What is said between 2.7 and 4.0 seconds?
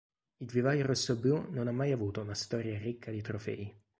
ricca di trofei.